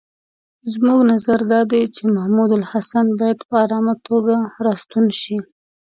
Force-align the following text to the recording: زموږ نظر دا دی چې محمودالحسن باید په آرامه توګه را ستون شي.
زموږ 0.71 0.99
نظر 1.11 1.39
دا 1.51 1.61
دی 1.71 1.83
چې 1.95 2.01
محمودالحسن 2.15 3.07
باید 3.19 3.39
په 3.49 3.53
آرامه 3.63 3.95
توګه 4.07 4.35
را 4.65 4.73
ستون 4.81 5.05
شي. 5.19 5.37